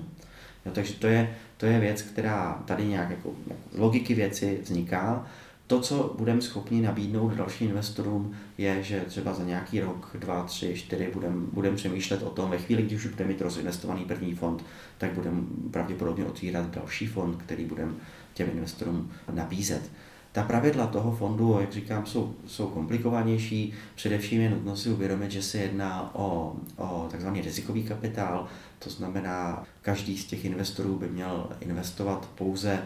[0.66, 5.28] Jo, takže to je, to je věc, která tady nějak jako, jako logiky věci vzniká
[5.72, 10.74] to, co budeme schopni nabídnout dalším investorům, je, že třeba za nějaký rok, dva, tři,
[10.76, 14.66] čtyři budeme budem přemýšlet o tom, ve chvíli, když už budeme mít rozinvestovaný první fond,
[14.98, 17.92] tak budeme pravděpodobně otvírat další fond, který budeme
[18.34, 19.92] těm investorům nabízet.
[20.32, 23.74] Ta pravidla toho fondu, jak říkám, jsou, jsou komplikovanější.
[23.96, 28.48] Především je nutno si uvědomit, že se jedná o, o takzvaný rizikový kapitál,
[28.80, 32.80] to znamená, každý z těch investorů by měl investovat pouze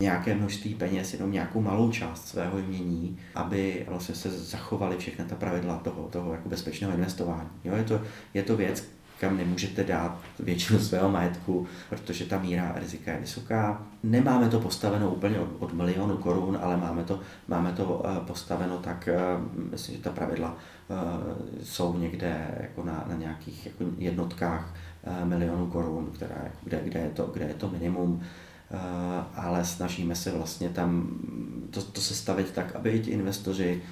[0.00, 5.34] nějaké množství peněz, jenom nějakou malou část svého jmění, aby vlastně se zachovaly všechny ta
[5.34, 7.48] pravidla toho, toho jako bezpečného investování.
[7.64, 8.00] Jo, je, to,
[8.34, 8.84] je to věc,
[9.20, 13.82] kam nemůžete dát většinu svého majetku, protože ta míra rizika je vysoká.
[14.02, 18.78] Nemáme to postaveno úplně od, od milionu korun, ale máme to, máme to uh, postaveno
[18.78, 20.56] tak, uh, myslím, že ta pravidla
[20.88, 20.96] uh,
[21.62, 24.74] jsou někde jako na, na nějakých jako jednotkách
[25.24, 26.34] milionů korun, která,
[26.64, 28.22] kde, kde, je to, kde je to minimum.
[29.34, 31.18] Ale snažíme se vlastně tam
[31.70, 33.82] to, to sestavit tak, aby ti investoři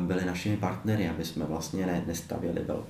[0.00, 2.86] byli našimi partnery, aby jsme vlastně ne, nestavěli velk,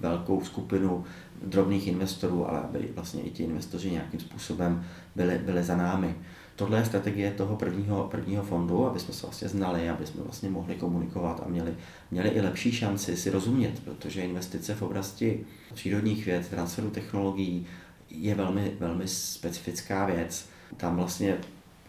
[0.00, 1.04] velkou skupinu
[1.44, 4.84] drobných investorů, ale aby vlastně i ti investoři nějakým způsobem
[5.16, 6.14] byli, byli za námi.
[6.56, 10.50] Tohle je strategie toho prvního, prvního fondu, aby jsme se vlastně znali, aby jsme vlastně
[10.50, 11.74] mohli komunikovat a měli,
[12.10, 17.66] měli i lepší šanci si rozumět, protože investice v oblasti přírodních věd, transferu technologií
[18.10, 20.48] je velmi, velmi specifická věc.
[20.76, 21.36] Tam vlastně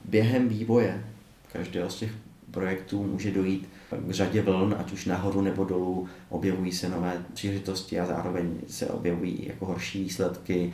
[0.06, 1.04] během vývoje
[1.52, 2.12] každého z těch
[2.52, 3.70] projektů může dojít
[4.08, 8.88] k řadě vln, ať už nahoru nebo dolů, objevují se nové příležitosti a zároveň se
[8.88, 10.74] objevují jako horší výsledky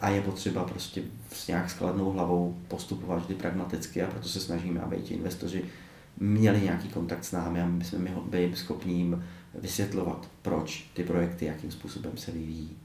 [0.00, 4.80] a je potřeba prostě s nějak skladnou hlavou postupovat vždy pragmaticky a proto se snažíme,
[4.80, 5.64] aby ti investoři
[6.20, 9.24] měli nějaký kontakt s námi a my jsme byli schopni jim
[9.54, 12.76] vysvětlovat, proč ty projekty, jakým způsobem se vyvíjí.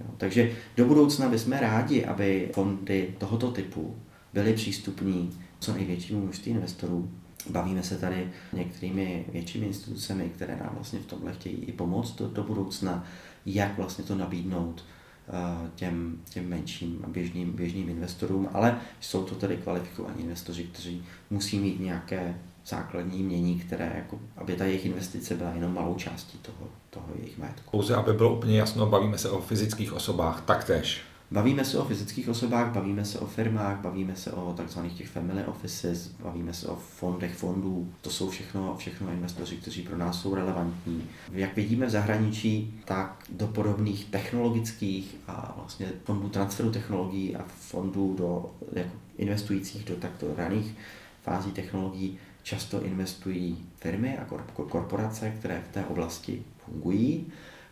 [0.00, 0.06] Jo.
[0.16, 3.96] Takže do budoucna bychom rádi, aby fondy tohoto typu
[4.32, 7.10] byly přístupní co největšímu množství investorů.
[7.50, 12.28] Bavíme se tady některými většími institucemi, které nám vlastně v tomhle chtějí i pomoct do,
[12.28, 13.04] do budoucna,
[13.46, 14.84] jak vlastně to nabídnout
[15.30, 21.58] Eh, těm, těm menším běžným, běžným investorům, ale jsou to tedy kvalifikovaní investoři, kteří musí
[21.58, 26.68] mít nějaké základní mění, které, jako, aby ta jejich investice byla jenom malou částí toho,
[26.90, 27.70] toho jejich majetku.
[27.70, 31.00] Pouze, aby bylo úplně jasno, bavíme se o fyzických osobách taktéž.
[31.30, 35.44] Bavíme se o fyzických osobách, bavíme se o firmách, bavíme se o takzvaných těch family
[35.44, 37.92] offices, bavíme se o fondech fondů.
[38.00, 41.04] To jsou všechno, všechno investoři, kteří pro nás jsou relevantní.
[41.32, 48.14] Jak vidíme v zahraničí, tak do podobných technologických a vlastně fondů transferu technologií a fondů
[48.18, 50.74] do, jako investujících do takto raných
[51.22, 54.24] fází technologií často investují firmy a
[54.68, 57.26] korporace, které v té oblasti fungují,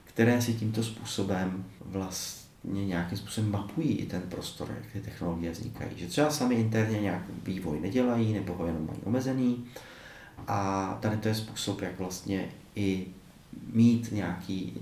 [0.04, 5.90] které si tímto způsobem vlastně nějakým způsobem mapují i ten prostor, jak ty technologie vznikají.
[5.96, 9.64] Že třeba sami interně nějaký vývoj nedělají nebo ho jenom mají omezený.
[10.46, 13.06] A tady to je způsob, jak vlastně i
[13.72, 14.78] mít nějaký,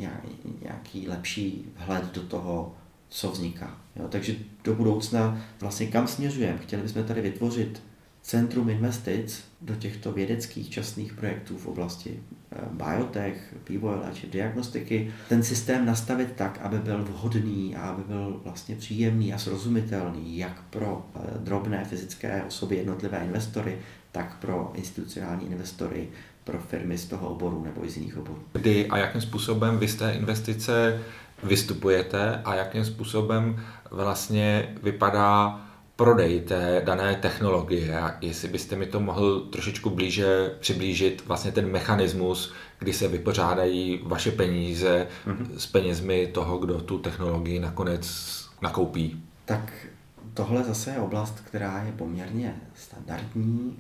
[0.63, 2.75] nějaký lepší vhled do toho,
[3.09, 3.79] co vzniká.
[3.97, 6.59] Jo, takže do budoucna vlastně kam směřujeme?
[6.59, 7.83] Chtěli bychom tady vytvořit
[8.25, 12.21] centrum investic do těchto vědeckých časných projektů v oblasti
[12.53, 18.41] eh, biotech, vývoje léčiv, diagnostiky, ten systém nastavit tak, aby byl vhodný a aby byl
[18.45, 23.79] vlastně příjemný a srozumitelný jak pro eh, drobné fyzické osoby, jednotlivé investory,
[24.13, 26.09] tak pro institucionální investory,
[26.45, 28.43] pro firmy z toho oboru nebo i z jiných oborů.
[28.53, 31.01] Kdy a jakým způsobem vy z té investice
[31.43, 33.61] vystupujete a jakým způsobem
[33.91, 35.61] vlastně vypadá
[35.97, 41.71] prodej té dané technologie a jestli byste mi to mohl trošičku blíže přiblížit vlastně ten
[41.71, 45.47] mechanismus, kdy se vypořádají vaše peníze mm-hmm.
[45.57, 49.23] s penězmi toho, kdo tu technologii nakonec nakoupí.
[49.45, 49.87] Tak
[50.35, 53.79] tohle zase je oblast, která je poměrně standardní,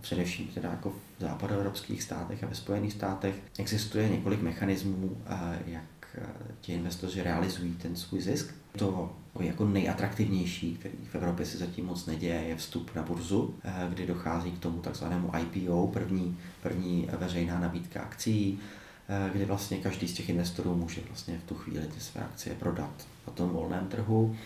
[0.00, 5.16] především teda jako v západoevropských státech a ve Spojených státech existuje několik mechanismů,
[5.66, 6.18] jak
[6.60, 8.54] ti investoři realizují ten svůj zisk.
[8.78, 13.86] To jako nejatraktivnější, který v Evropě se zatím moc neděje, je vstup na burzu, eh,
[13.88, 18.60] kdy dochází k tomu takzvanému IPO, první, první veřejná nabídka akcí,
[19.08, 22.54] eh, kdy vlastně každý z těch investorů může vlastně v tu chvíli ty své akcie
[22.54, 24.36] prodat na tom volném trhu.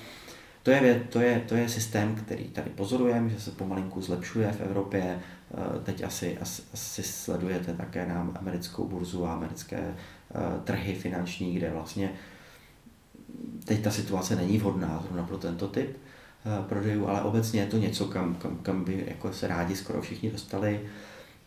[0.63, 4.61] To je, to, je, to je systém, který tady pozorujeme, že se pomalinku zlepšuje v
[4.61, 5.03] Evropě.
[5.03, 9.95] Eh, teď asi, asi, asi sledujete také na americkou burzu a americké
[10.65, 12.13] trhy finanční, kde vlastně
[13.65, 17.79] teď ta situace není vhodná zrovna pro tento typ eh, prodejů, ale obecně je to
[17.79, 20.81] něco, kam, kam, kam by jako se rádi skoro všichni dostali.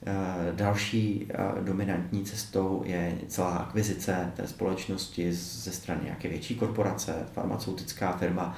[0.05, 7.13] Eh, další eh, dominantní cestou je celá akvizice té společnosti ze strany nějaké větší korporace,
[7.33, 8.57] farmaceutická firma,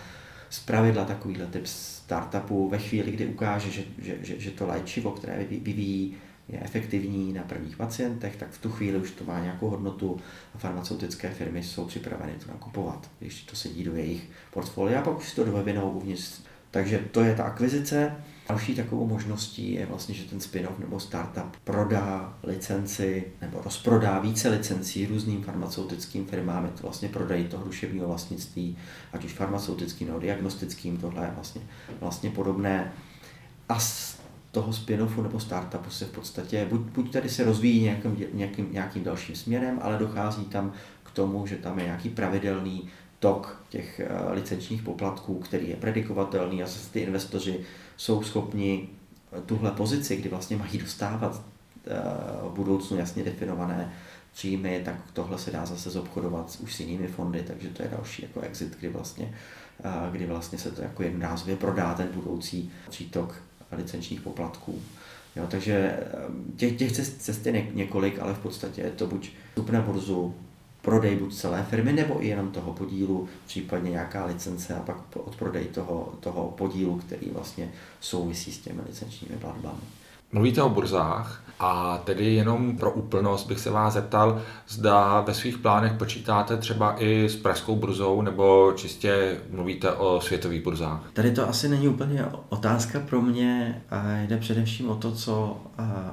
[0.50, 5.12] z pravidla takovýhle typ startupu ve chvíli, kdy ukáže, že, že, že, že to léčivo,
[5.12, 6.18] které vyvíjí,
[6.52, 10.20] je efektivní na prvních pacientech, tak v tu chvíli už to má nějakou hodnotu
[10.56, 15.18] a farmaceutické firmy jsou připraveny to nakupovat, když to sedí do jejich portfolia a pak
[15.18, 16.42] už si to dovevinou uvnitř.
[16.72, 18.16] Takže to je ta akvizice.
[18.50, 24.50] Další takovou možností je vlastně, že ten spin-off nebo startup prodá licenci nebo rozprodá více
[24.50, 26.66] licencí různým farmaceutickým firmám.
[26.66, 28.78] Je to vlastně prodej toho duševního vlastnictví,
[29.14, 31.62] ať už farmaceutickým nebo diagnostickým, tohle je vlastně,
[32.00, 32.94] vlastně podobné.
[33.70, 33.80] A
[34.52, 39.04] toho spin-offu nebo startupu se v podstatě, buď, buď tady se rozvíjí nějakým, nějakým, nějakým
[39.04, 44.32] dalším směrem, ale dochází tam k tomu, že tam je nějaký pravidelný tok těch uh,
[44.32, 47.60] licenčních poplatků, který je predikovatelný a zase ty investoři
[47.98, 48.90] jsou schopni
[49.46, 53.94] tuhle pozici, kdy vlastně mají dostávat uh, v budoucnu jasně definované
[54.34, 58.22] příjmy, tak tohle se dá zase zobchodovat už s jinými fondy, takže to je další
[58.22, 59.34] jako exit, kdy vlastně,
[60.12, 63.36] kdy vlastně se to jako jednorázově prodá ten budoucí přítok
[63.72, 64.82] licenčních poplatků.
[65.36, 66.00] Jo, takže
[66.56, 70.36] těch, těch cest, cest je několik, ale v podstatě je to buď vstup na burzu,
[70.82, 75.66] prodej buď celé firmy nebo i jenom toho podílu, případně nějaká licence a pak odprodej
[75.66, 79.82] toho, toho podílu, který vlastně souvisí s těmi licenčními platbami.
[80.34, 85.58] Mluvíte o burzách a tedy jenom pro úplnost bych se vás zeptal, zda ve svých
[85.58, 91.10] plánech počítáte třeba i s pražskou burzou nebo čistě mluvíte o světových burzách?
[91.14, 93.82] Tady to asi není úplně otázka pro mě,
[94.28, 95.62] jde především o to, co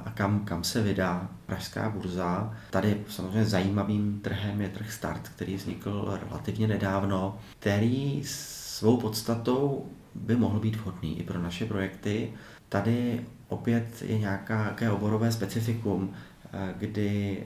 [0.05, 2.53] a kam, kam se vydá pražská burza.
[2.69, 10.35] Tady samozřejmě zajímavým trhem je trh Start, který vznikl relativně nedávno, který svou podstatou by
[10.35, 12.33] mohl být vhodný i pro naše projekty.
[12.69, 16.13] Tady opět je nějaké oborové specifikum,
[16.53, 17.37] eh, kdy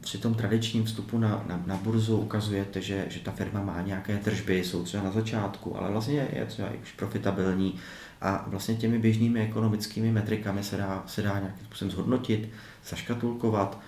[0.00, 4.16] při tom tradičním vstupu na, na, na burzu ukazujete, že, že ta firma má nějaké
[4.16, 7.78] tržby, jsou třeba na začátku, ale vlastně je třeba už profitabilní
[8.20, 12.48] a vlastně těmi běžnými ekonomickými metrikami se dá, se dá nějakým způsobem zhodnotit,
[12.88, 13.80] zaškatulkovat,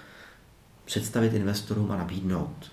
[0.85, 2.73] představit investorům a nabídnout.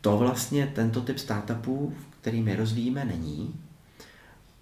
[0.00, 3.54] To vlastně tento typ startupů, který my rozvíjíme, není,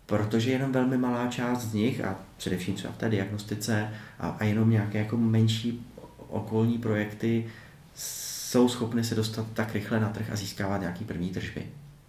[0.08, 4.44] protože jenom velmi malá část z nich, a především třeba v té diagnostice, a, a
[4.44, 5.86] jenom nějaké jako menší
[6.28, 7.46] okolní projekty
[7.94, 11.66] jsou schopny se dostat tak rychle na trh a získávat nějaký první tržby.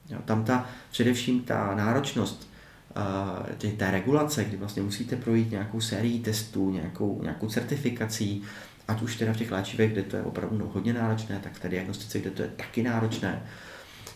[0.10, 2.50] Jo, tam ta, především ta náročnost
[2.98, 8.44] uh, té regulace, kdy vlastně musíte projít nějakou sérii testů, nějakou, nějakou certifikací,
[8.88, 11.70] ať už teda v těch léčivech, kde to je opravdu hodně náročné, tak v té
[11.70, 13.42] diagnostice, kde to je taky náročné,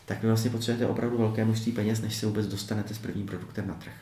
[0.06, 3.68] tak vy vlastně potřebujete opravdu velké množství peněz, než se vůbec dostanete s prvním produktem
[3.68, 3.94] na trh.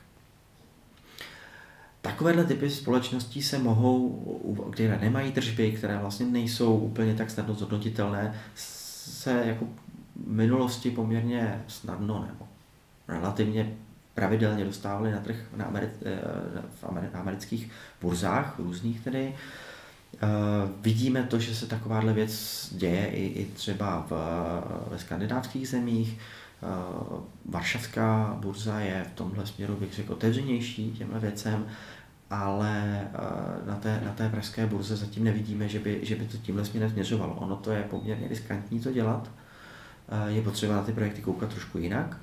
[2.01, 8.41] Takovéhle typy společností se mohou, které nemají tržby, které vlastně nejsou úplně tak snadno zhodnotitelné,
[8.55, 9.65] se jako
[10.25, 12.47] v minulosti poměrně snadno nebo
[13.07, 13.73] relativně
[14.13, 19.70] pravidelně dostávaly na trh na, Ameri- eh, v amerických burzách, různých tedy, Eh,
[20.81, 24.13] vidíme to, že se takováhle věc děje i, i třeba v,
[24.91, 26.19] ve skandinávských zemích.
[26.63, 31.65] Eh, Varšavská burza je v tomhle směru, bych řekl, otevřenější těmhle věcem,
[32.29, 36.37] ale eh, na té, na té pražské burze zatím nevidíme, že by, že by to
[36.37, 37.33] tímhle směrem směřovalo.
[37.33, 39.31] Ono to je poměrně riskantní to dělat.
[40.27, 42.17] Je potřeba na ty projekty koukat trošku jinak.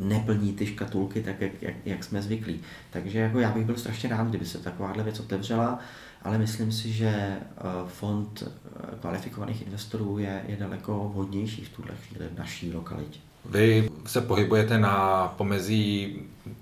[0.00, 2.60] Neplní ty škatulky tak, jak, jak, jak jsme zvyklí.
[2.90, 5.80] Takže jako já bych byl strašně rád, kdyby se takováhle věc otevřela
[6.22, 7.40] ale myslím si, že eh,
[7.86, 13.20] fond eh, kvalifikovaných investorů je, je daleko vhodnější v tuhle chvíli v naší lokalitě.
[13.44, 16.16] Vy se pohybujete na pomezí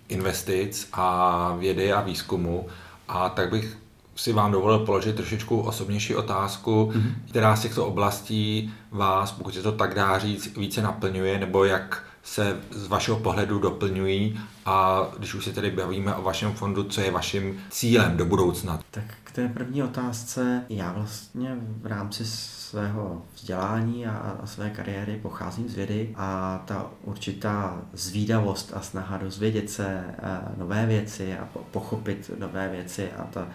[0.08, 2.66] investic a vědy a výzkumu
[3.08, 3.78] a tak bych
[4.16, 7.12] si vám dovolil položit trošičku osobnější otázku, mm-hmm.
[7.28, 12.04] která z těchto oblastí vás, pokud se to tak dá říct, více naplňuje, nebo jak
[12.32, 17.00] se z vašeho pohledu doplňují a když už se tedy bavíme o vašem fondu, co
[17.00, 18.80] je vaším cílem do budoucna?
[18.90, 25.68] Tak k té první otázce, já vlastně v rámci svého vzdělání a, své kariéry pocházím
[25.68, 30.14] z vědy a ta určitá zvídavost a snaha dozvědět se eh,
[30.56, 33.48] nové věci a pochopit nové věci a ta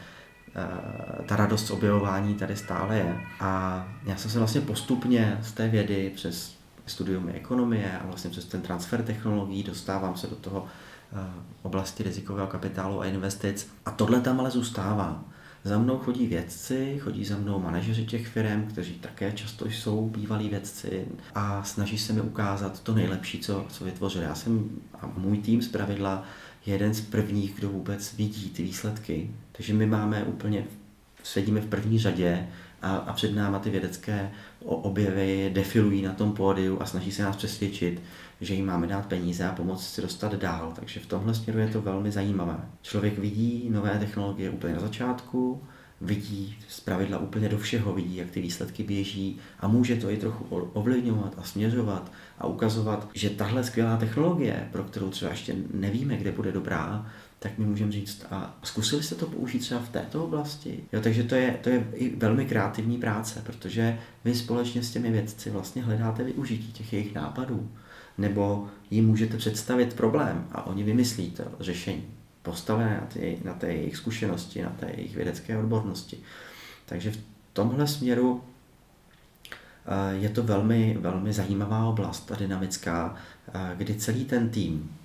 [0.56, 3.22] eh, ta radost objevování tady stále je.
[3.40, 8.46] A já jsem se vlastně postupně z té vědy přes studium ekonomie a vlastně přes
[8.46, 10.66] ten transfer technologií dostávám se do toho
[11.14, 11.18] eh,
[11.62, 13.68] oblasti rizikového kapitálu a investic.
[13.86, 15.24] A tohle tam ale zůstává.
[15.66, 20.50] Za mnou chodí vědci, chodí za mnou manažeři těch firm, kteří také často jsou bývalí
[20.50, 24.26] vědci a snaží se mi ukázat to nejlepší, co, co vytvořili.
[24.26, 24.70] Já jsem
[25.02, 26.24] a můj tým z pravidla
[26.66, 29.32] jeden z prvních, kdo vůbec vidí ty výsledky.
[29.52, 30.66] Takže my máme úplně,
[31.24, 32.48] sedíme v první řadě
[32.84, 34.32] a, a před náma ty vědecké
[34.66, 38.02] objevy defilují na tom pódiu a snaží se nás přesvědčit,
[38.42, 40.74] že jim máme dát peníze a pomoct si dostat dál.
[40.76, 42.58] Takže v tomhle směru je to velmi zajímavé.
[42.82, 45.62] Člověk vidí nové technologie úplně na začátku,
[46.02, 50.18] vidí z pravidla úplně do všeho, vidí, jak ty výsledky běží a může to i
[50.18, 50.44] trochu
[50.74, 56.32] ovlivňovat a směřovat a ukazovat, že tahle skvělá technologie, pro kterou třeba ještě nevíme, kde
[56.32, 57.12] bude dobrá,
[57.44, 60.84] tak my můžeme říct, a zkusili jste to použít třeba v této oblasti?
[60.94, 65.12] Jo, takže to je, to je i velmi kreativní práce, protože vy společně s těmi
[65.12, 67.72] vědci vlastně hledáte využití těch jejich nápadů,
[68.18, 72.04] nebo jim můžete představit problém a oni vymyslí to řešení,
[72.42, 76.18] postavené na, ty, na té jejich zkušenosti, na té jejich vědecké odbornosti.
[76.86, 77.18] Takže v
[77.54, 78.44] tomhle směru
[79.86, 83.16] eh, je to velmi, velmi zajímavá oblast a dynamická,
[83.54, 84.96] eh, kdy celý ten tým,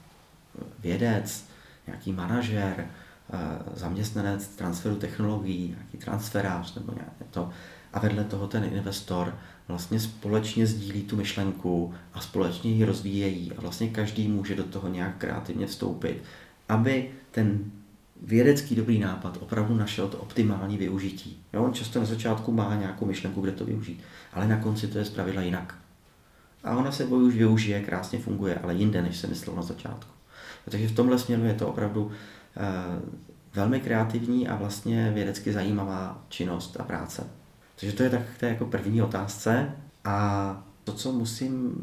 [0.78, 1.47] vědec,
[1.88, 3.38] nějaký manažer, eh,
[3.74, 7.50] zaměstnanec transferu technologií, nějaký transferář nebo nějaké to,
[7.92, 9.34] a vedle toho ten investor
[9.68, 14.88] vlastně společně sdílí tu myšlenku a společně ji rozvíjejí a vlastně každý může do toho
[14.88, 16.22] nějak kreativně vstoupit,
[16.68, 17.70] aby ten
[18.22, 21.42] vědecký dobrý nápad opravdu našel to optimální využití.
[21.52, 24.00] Jo, on často na začátku má nějakou myšlenku, kde to využít,
[24.32, 25.74] ale na konci to je zpravidla jinak.
[26.64, 30.17] A ona se už využije, krásně funguje, ale jinde, než se myslel na začátku.
[30.70, 32.12] Takže v tomhle směru je to opravdu uh,
[33.54, 37.26] velmi kreativní a vlastně vědecky zajímavá činnost a práce.
[37.80, 39.72] Takže to je tak to je jako první otázce.
[40.04, 41.74] A to, co musím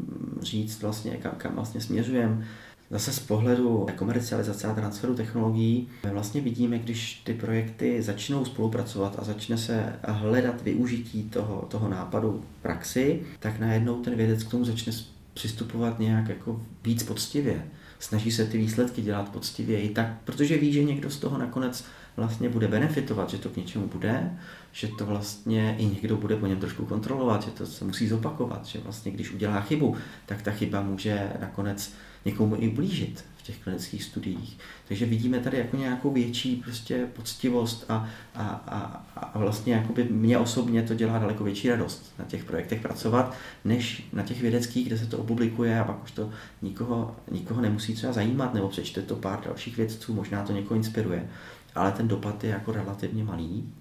[0.42, 2.44] říct vlastně, kam, kam vlastně směřujem,
[2.90, 9.24] Zase z pohledu komercializace a transferu technologií vlastně vidíme, když ty projekty začnou spolupracovat a
[9.24, 14.64] začne se hledat využití toho, toho nápadu v praxi, tak najednou ten vědec k tomu
[14.64, 14.92] začne
[15.34, 17.66] přistupovat nějak jako víc poctivě.
[17.98, 21.84] Snaží se ty výsledky dělat poctivěji, tak, protože ví, že někdo z toho nakonec
[22.16, 24.38] vlastně bude benefitovat, že to k něčemu bude,
[24.72, 28.66] že to vlastně i někdo bude po něm trošku kontrolovat, že to se musí zopakovat,
[28.66, 31.92] že vlastně když udělá chybu, tak ta chyba může nakonec
[32.24, 34.58] někomu i blížit v těch klinických studiích.
[34.88, 40.38] Takže vidíme tady jako nějakou větší prostě poctivost a, a, a, a vlastně jakoby mě
[40.38, 44.98] osobně to dělá daleko větší radost na těch projektech pracovat, než na těch vědeckých, kde
[44.98, 46.30] se to opublikuje a pak už to
[46.62, 51.28] nikoho, nikoho nemusí třeba zajímat, nebo přečte to pár dalších vědců, možná to někoho inspiruje,
[51.74, 53.72] ale ten dopad je jako relativně malý.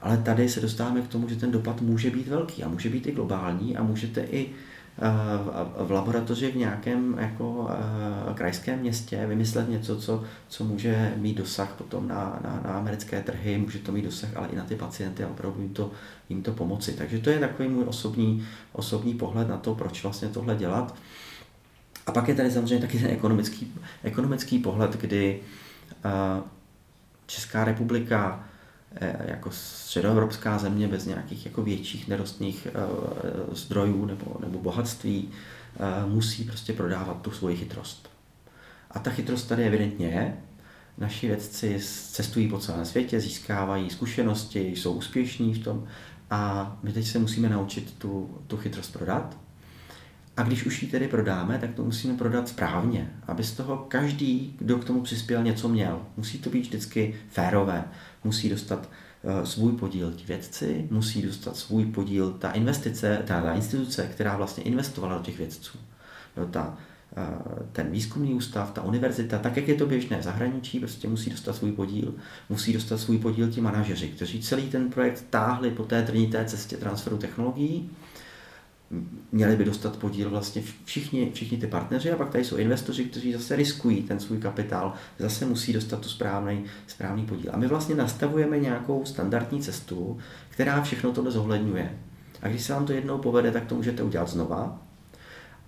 [0.00, 3.06] Ale tady se dostáváme k tomu, že ten dopad může být velký a může být
[3.06, 4.50] i globální a můžete i
[5.78, 7.70] v laboratoři v nějakém jako
[8.34, 13.58] krajském městě vymyslet něco, co, co může mít dosah potom na, na, na americké trhy,
[13.58, 15.90] může to mít dosah ale i na ty pacienty a opravdu jim to,
[16.28, 16.92] jim to pomoci.
[16.92, 20.94] Takže to je takový můj osobní, osobní pohled na to, proč vlastně tohle dělat.
[22.06, 25.40] A pak je tady samozřejmě taky ten ekonomický, ekonomický pohled, kdy
[27.26, 28.54] Česká republika Eh,
[29.24, 32.80] jako středoevropská země bez nějakých jako větších nerostných eh,
[33.52, 38.10] zdrojů nebo, nebo bohatství eh, musí prostě prodávat tu svoji chytrost.
[38.90, 40.36] A ta chytrost tady evidentně je.
[40.98, 41.80] Naši vědci
[42.12, 45.86] cestují po celém světě, získávají zkušenosti, jsou úspěšní v tom
[46.30, 49.36] a my teď se musíme naučit tu, tu chytrost prodat.
[50.38, 54.54] A když už ji tedy prodáme, tak to musíme prodat správně, aby z toho každý,
[54.58, 56.02] kdo k tomu přispěl, něco měl.
[56.16, 57.84] Musí to být vždycky férové
[58.24, 58.88] musí dostat
[59.24, 64.36] eh, svůj podíl ti vědci, musí dostat svůj podíl ta investice, ta, ta instituce, která
[64.36, 65.78] vlastně investovala do těch vědců.
[66.36, 66.76] Jo, ta,
[67.16, 67.22] eh,
[67.72, 71.56] ten výzkumný ústav, ta univerzita, tak jak je to běžné v zahraničí, prostě musí dostat
[71.56, 72.14] svůj podíl.
[72.48, 76.76] Musí dostat svůj podíl ti manažeři, kteří celý ten projekt táhli po té trnité cestě
[76.76, 77.90] transferu technologií
[79.32, 83.32] měli by dostat podíl vlastně všichni, všichni ty partneři a pak tady jsou investoři, kteří
[83.32, 87.50] zase riskují ten svůj kapitál, zase musí dostat tu správný, správný podíl.
[87.54, 90.18] A my vlastně nastavujeme nějakou standardní cestu,
[90.48, 91.98] která všechno tohle zohledňuje.
[92.42, 94.82] A když se vám to jednou povede, tak to můžete udělat znova.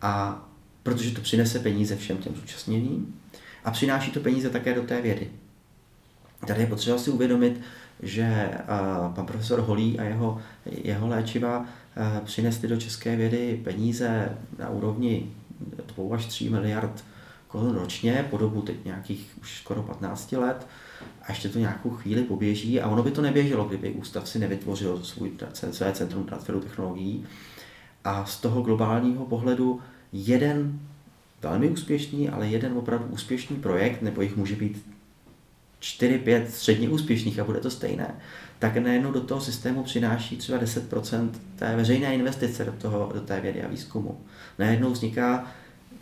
[0.02, 0.44] A
[0.82, 3.20] protože to přinese peníze všem těm zúčastněným
[3.64, 5.30] a přináší to peníze také do té vědy.
[6.46, 7.60] Tady je potřeba si uvědomit,
[8.02, 8.50] že
[9.14, 11.66] pan profesor Holý a jeho, jeho léčiva
[12.24, 15.32] přinesli do české vědy peníze na úrovni
[15.96, 17.04] 2 až 3 miliard
[17.48, 20.66] korun ročně po dobu teď nějakých už skoro 15 let
[21.22, 25.04] a ještě to nějakou chvíli poběží a ono by to neběželo, kdyby ústav si nevytvořil
[25.04, 25.30] svůj,
[25.70, 27.26] své centrum transferu technologií.
[28.04, 29.80] A z toho globálního pohledu
[30.12, 30.80] jeden
[31.42, 34.86] velmi úspěšný, ale jeden opravdu úspěšný projekt, nebo jich může být
[35.80, 38.14] 4-5 středně úspěšných a bude to stejné,
[38.58, 43.40] tak najednou do toho systému přináší třeba 10% té veřejné investice do, toho, do té
[43.40, 44.20] vědy a výzkumu.
[44.58, 45.46] Najednou vzniká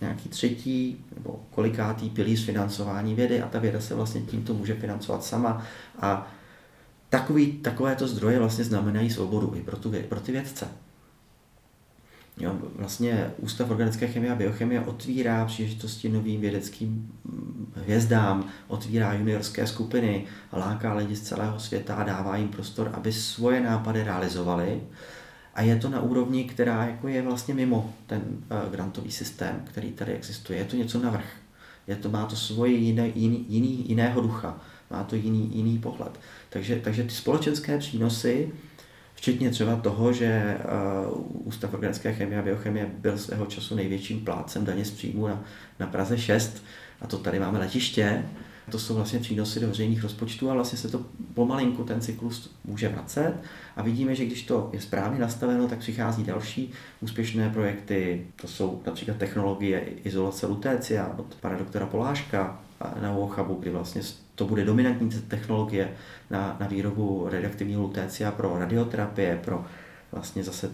[0.01, 5.25] nějaký třetí nebo kolikátý pilíř financování vědy a ta věda se vlastně tímto může financovat
[5.25, 5.67] sama
[6.01, 6.33] a
[7.09, 10.69] takový, takovéto zdroje vlastně znamenají svobodu i pro, tu, pro ty vědce.
[12.41, 16.89] Jo, vlastně Ústav organické chemie a biochemie otvírá příležitosti novým vědeckým
[17.25, 23.13] mm, hvězdám, otvírá juniorské skupiny, láká lidi z celého světa a dává jim prostor, aby
[23.13, 24.81] svoje nápady realizovali.
[25.55, 29.93] A je to na úrovni, která jako je vlastně mimo ten uh, grantový systém, který
[29.93, 30.59] tady existuje.
[30.59, 31.37] Je to něco navrh.
[31.87, 34.61] Je to, má to svoje jiné, jiný, jiný, jiného ducha,
[34.91, 36.21] má to jiný, jiný pohled.
[36.51, 38.53] Takže, takže ty společenské přínosy
[39.19, 40.57] Včetně třeba toho, že
[41.09, 45.45] uh, Ústav organické chemie a biochemie byl svého času největším plácem daně z příjmu na,
[45.79, 46.65] na Praze 6
[47.01, 48.25] a to tady máme letiště.
[48.71, 52.89] To jsou vlastně přínosy do veřejných rozpočtů a vlastně se to pomalinku ten cyklus může
[52.89, 53.35] vracet
[53.77, 58.27] a vidíme, že když to je správně nastaveno, tak přichází další úspěšné projekty.
[58.41, 62.61] To jsou například technologie izolace lutécia od pana doktora Poláška
[63.03, 64.03] na Ochabu, kdy vlastně
[64.39, 65.91] to bude dominantní technologie
[66.31, 69.65] na, na výrobu radioaktivního lutécia pro radioterapie, pro
[70.13, 70.71] vlastně zase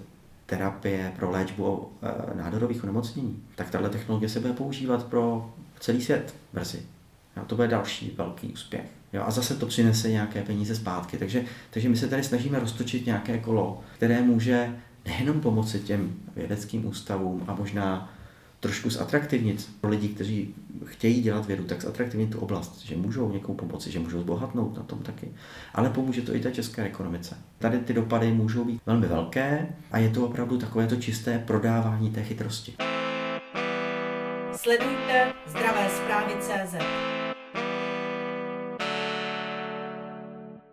[0.46, 6.34] terapie, pro léčbu e, nádorových onemocnění, tak tahle technologie se bude používat pro celý svět
[6.52, 6.82] brzy.
[7.36, 8.84] Jo, to bude další velký úspěch.
[9.12, 11.16] Jo, a zase to přinese nějaké peníze zpátky.
[11.16, 16.86] Takže, takže my se tady snažíme roztočit nějaké kolo, které může nejenom pomoci těm vědeckým
[16.86, 18.12] ústavům a možná
[18.64, 20.54] trošku zatraktivnit pro lidi, kteří
[20.84, 24.82] chtějí dělat vědu, tak zatraktivnit tu oblast, že můžou někomu pomoci, že můžou zbohatnout na
[24.82, 25.28] tom taky.
[25.74, 27.36] Ale pomůže to i té české ekonomice.
[27.58, 32.10] Tady ty dopady můžou být velmi velké a je to opravdu takové to čisté prodávání
[32.10, 32.74] té chytrosti.
[34.56, 36.74] Sledujte zdravé zprávy CZ.